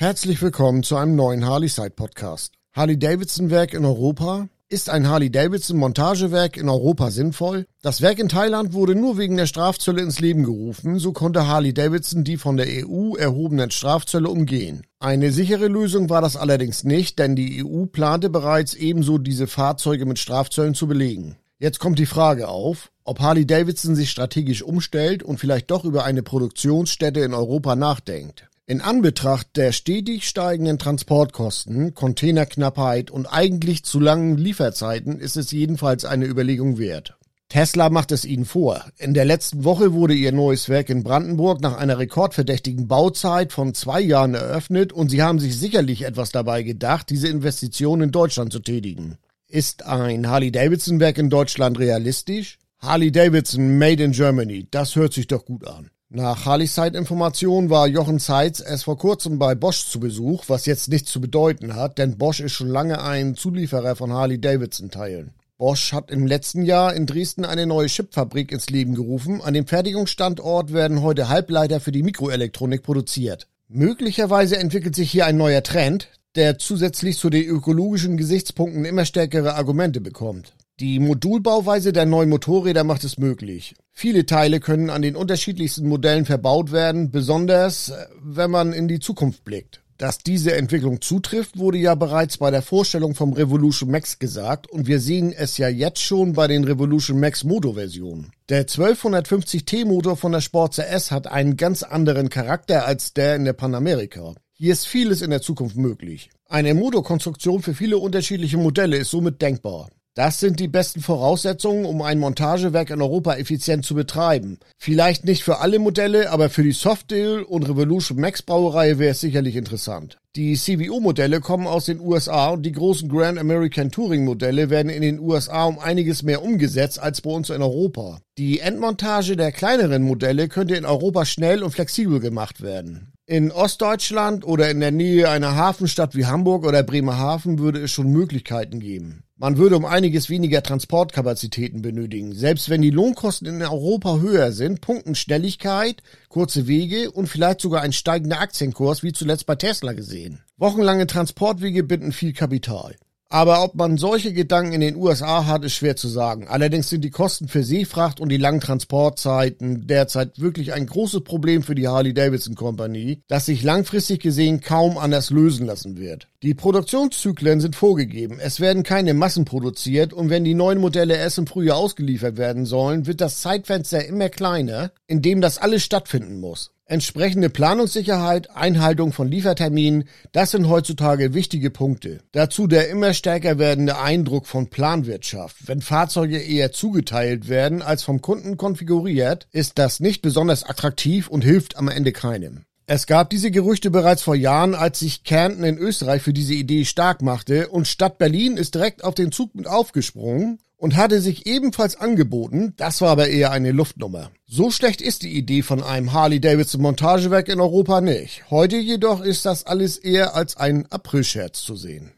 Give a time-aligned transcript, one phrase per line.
[0.00, 2.54] Herzlich willkommen zu einem neuen Harley-Side Podcast.
[2.72, 4.46] Harley-Davidson-Werk in Europa?
[4.68, 7.66] Ist ein Harley-Davidson-Montagewerk in Europa sinnvoll?
[7.82, 12.22] Das Werk in Thailand wurde nur wegen der Strafzölle ins Leben gerufen, so konnte Harley-Davidson
[12.22, 14.86] die von der EU erhobenen Strafzölle umgehen.
[15.00, 20.06] Eine sichere Lösung war das allerdings nicht, denn die EU plante bereits ebenso diese Fahrzeuge
[20.06, 21.38] mit Strafzöllen zu belegen.
[21.58, 26.22] Jetzt kommt die Frage auf, ob Harley-Davidson sich strategisch umstellt und vielleicht doch über eine
[26.22, 28.48] Produktionsstätte in Europa nachdenkt.
[28.70, 36.04] In Anbetracht der stetig steigenden Transportkosten, Containerknappheit und eigentlich zu langen Lieferzeiten ist es jedenfalls
[36.04, 37.16] eine Überlegung wert.
[37.48, 38.84] Tesla macht es ihnen vor.
[38.98, 43.72] In der letzten Woche wurde ihr neues Werk in Brandenburg nach einer rekordverdächtigen Bauzeit von
[43.72, 48.52] zwei Jahren eröffnet und sie haben sich sicherlich etwas dabei gedacht, diese Investition in Deutschland
[48.52, 49.16] zu tätigen.
[49.46, 52.58] Ist ein Harley-Davidson-Werk in Deutschland realistisch?
[52.80, 55.88] Harley-Davidson Made in Germany, das hört sich doch gut an.
[56.10, 61.12] Nach Harley-Side-Informationen war Jochen Seitz erst vor kurzem bei Bosch zu Besuch, was jetzt nichts
[61.12, 65.34] zu bedeuten hat, denn Bosch ist schon lange ein Zulieferer von Harley-Davidson-Teilen.
[65.58, 69.42] Bosch hat im letzten Jahr in Dresden eine neue Chipfabrik ins Leben gerufen.
[69.42, 73.46] An dem Fertigungsstandort werden heute Halbleiter für die Mikroelektronik produziert.
[73.68, 79.56] Möglicherweise entwickelt sich hier ein neuer Trend, der zusätzlich zu den ökologischen Gesichtspunkten immer stärkere
[79.56, 80.54] Argumente bekommt.
[80.80, 83.74] Die Modulbauweise der neuen Motorräder macht es möglich.
[83.92, 89.00] Viele Teile können an den unterschiedlichsten Modellen verbaut werden, besonders äh, wenn man in die
[89.00, 89.82] Zukunft blickt.
[89.96, 94.86] Dass diese Entwicklung zutrifft, wurde ja bereits bei der Vorstellung vom Revolution Max gesagt und
[94.86, 98.30] wir sehen es ja jetzt schon bei den Revolution Max Motorversionen.
[98.48, 103.44] Der 1250T Motor von der Sportster S hat einen ganz anderen Charakter als der in
[103.44, 104.34] der Panamerika.
[104.52, 106.30] Hier ist vieles in der Zukunft möglich.
[106.46, 109.88] Eine Motorkonstruktion für viele unterschiedliche Modelle ist somit denkbar.
[110.18, 114.58] Das sind die besten Voraussetzungen, um ein Montagewerk in Europa effizient zu betreiben.
[114.76, 119.20] Vielleicht nicht für alle Modelle, aber für die Softdeal und Revolution Max Brauerei wäre es
[119.20, 120.18] sicherlich interessant.
[120.34, 125.02] Die CVO-Modelle kommen aus den USA und die großen Grand American Touring Modelle werden in
[125.02, 128.18] den USA um einiges mehr umgesetzt als bei uns in Europa.
[128.38, 133.12] Die Endmontage der kleineren Modelle könnte in Europa schnell und flexibel gemacht werden.
[133.30, 138.10] In Ostdeutschland oder in der Nähe einer Hafenstadt wie Hamburg oder Bremerhaven würde es schon
[138.10, 139.22] Möglichkeiten geben.
[139.36, 142.32] Man würde um einiges weniger Transportkapazitäten benötigen.
[142.32, 147.82] Selbst wenn die Lohnkosten in Europa höher sind, punkten Schnelligkeit, kurze Wege und vielleicht sogar
[147.82, 150.40] ein steigender Aktienkurs, wie zuletzt bei Tesla gesehen.
[150.56, 152.96] Wochenlange Transportwege binden viel Kapital.
[153.30, 156.48] Aber ob man solche Gedanken in den USA hat, ist schwer zu sagen.
[156.48, 161.62] Allerdings sind die Kosten für Seefracht und die langen Transportzeiten derzeit wirklich ein großes Problem
[161.62, 166.28] für die Harley-Davidson Company, das sich langfristig gesehen kaum anders lösen lassen wird.
[166.42, 168.38] Die Produktionszyklen sind vorgegeben.
[168.40, 172.64] Es werden keine Massen produziert und wenn die neuen Modelle erst im Frühjahr ausgeliefert werden
[172.64, 176.70] sollen, wird das Zeitfenster immer kleiner, in dem das alles stattfinden muss.
[176.90, 182.20] Entsprechende Planungssicherheit, Einhaltung von Lieferterminen, das sind heutzutage wichtige Punkte.
[182.32, 185.68] Dazu der immer stärker werdende Eindruck von Planwirtschaft.
[185.68, 191.44] Wenn Fahrzeuge eher zugeteilt werden als vom Kunden konfiguriert, ist das nicht besonders attraktiv und
[191.44, 192.64] hilft am Ende keinem.
[192.86, 196.86] Es gab diese Gerüchte bereits vor Jahren, als sich Kärnten in Österreich für diese Idee
[196.86, 201.46] stark machte und Stadt Berlin ist direkt auf den Zug mit aufgesprungen und hatte sich
[201.46, 204.30] ebenfalls angeboten, das war aber eher eine Luftnummer.
[204.46, 208.44] So schlecht ist die Idee von einem Harley-Davidson Montagewerk in Europa nicht.
[208.50, 212.12] Heute jedoch ist das alles eher als ein Aprilscherz zu sehen.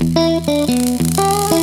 [0.00, 1.55] Musik